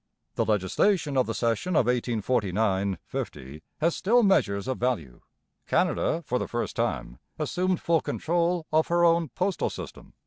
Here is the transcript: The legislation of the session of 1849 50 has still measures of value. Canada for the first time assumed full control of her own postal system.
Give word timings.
The 0.33 0.45
legislation 0.45 1.15
of 1.15 1.27
the 1.27 1.35
session 1.35 1.75
of 1.75 1.85
1849 1.85 2.97
50 3.05 3.61
has 3.81 3.95
still 3.95 4.23
measures 4.23 4.67
of 4.67 4.79
value. 4.79 5.21
Canada 5.67 6.23
for 6.25 6.39
the 6.39 6.47
first 6.47 6.75
time 6.75 7.19
assumed 7.37 7.79
full 7.79 8.01
control 8.01 8.65
of 8.73 8.87
her 8.87 9.05
own 9.05 9.29
postal 9.29 9.69
system. 9.69 10.13